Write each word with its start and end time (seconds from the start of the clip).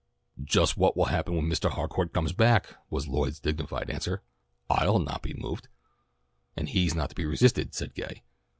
"Just 0.43 0.77
what 0.77 0.97
will 0.97 1.05
happen 1.13 1.35
when 1.35 1.47
Mistah 1.47 1.69
Harcourt 1.69 2.11
comes 2.11 2.31
back," 2.33 2.75
was 2.89 3.07
Lloyd's 3.07 3.39
dignified 3.39 3.91
answer. 3.91 4.23
"I'll 4.67 4.97
not 4.97 5.21
be 5.21 5.35
moved." 5.35 5.67
"And 6.57 6.67
he's 6.67 6.95
not 6.95 7.09
to 7.09 7.15
be 7.15 7.25
resisted," 7.25 7.75
said 7.75 7.93
Gay. 7.93 8.23